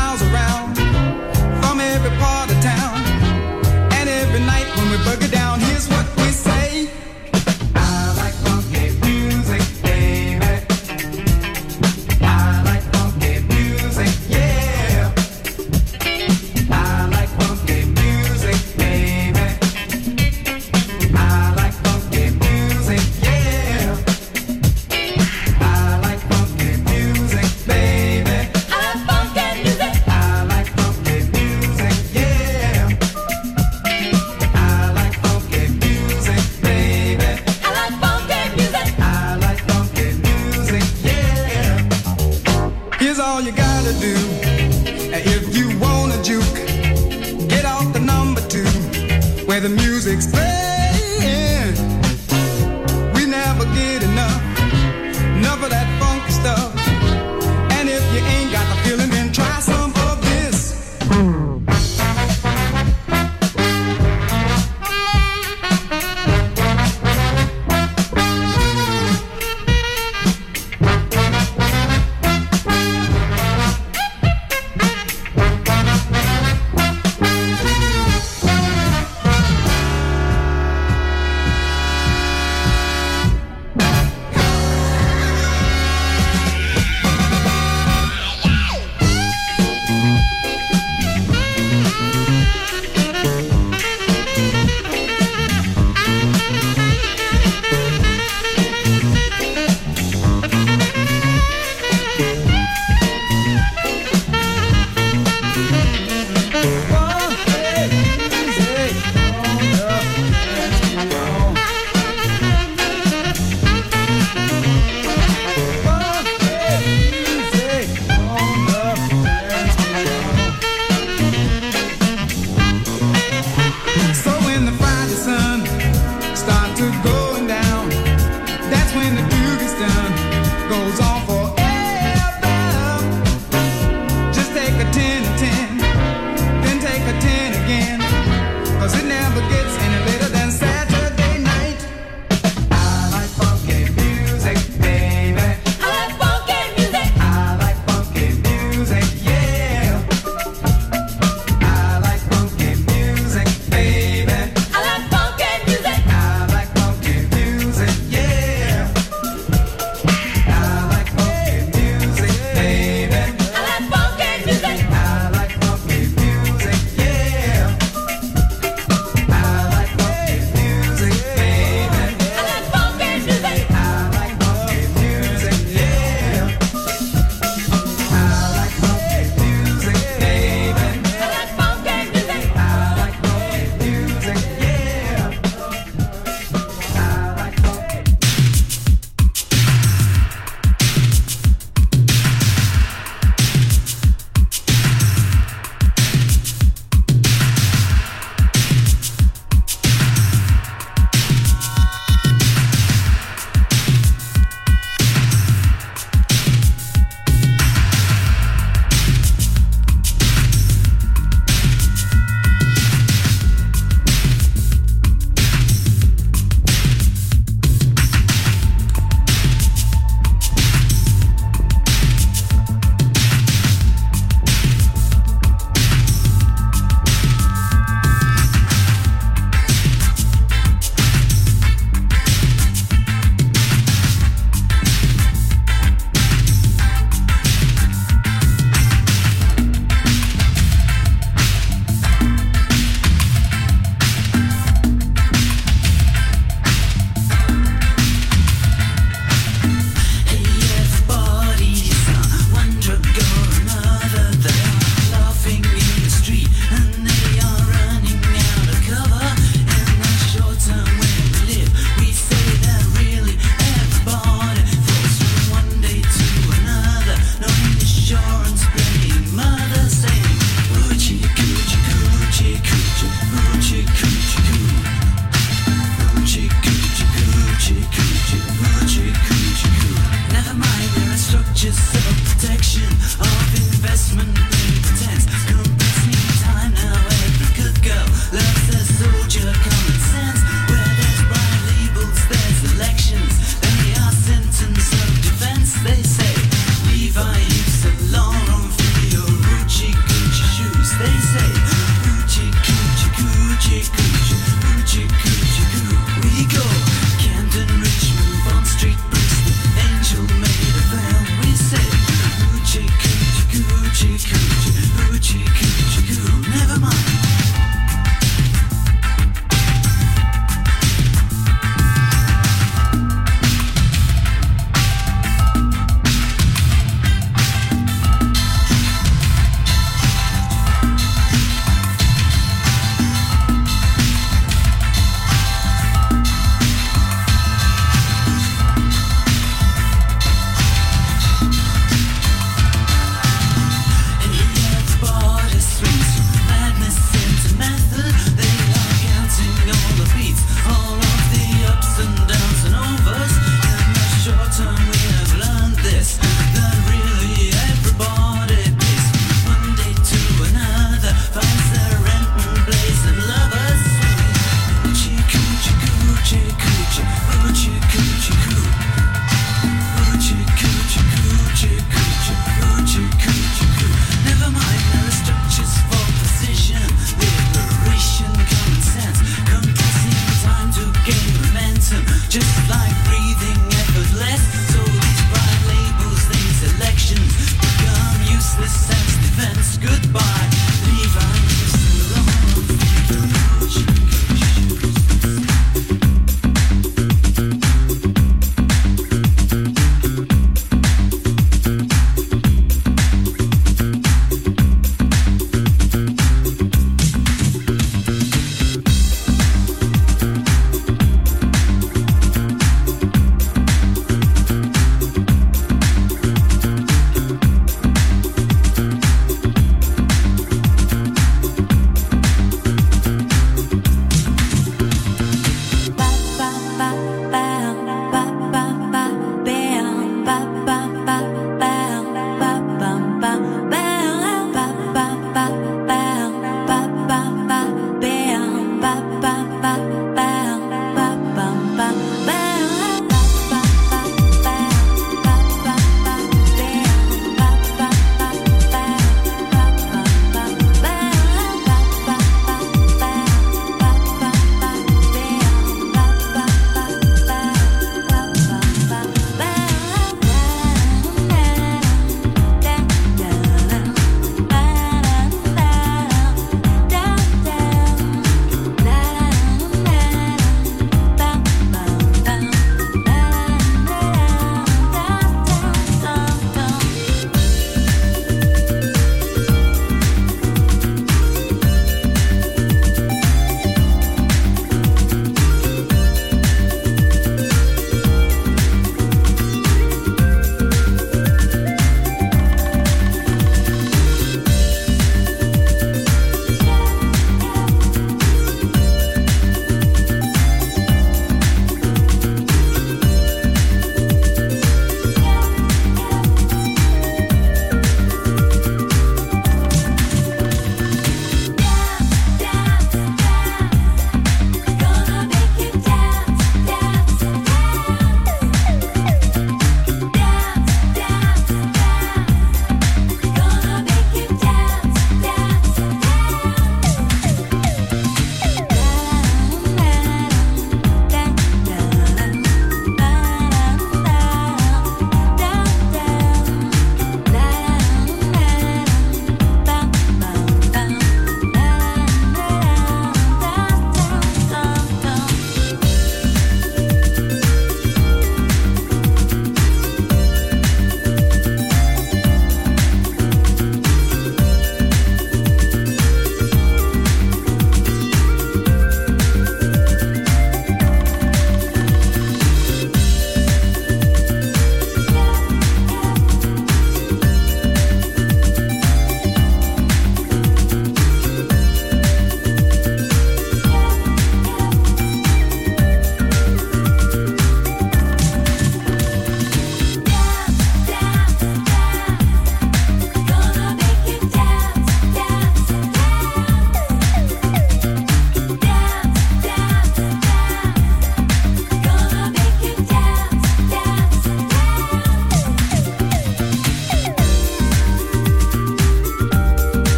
miles 0.00 0.22
around. 0.22 0.79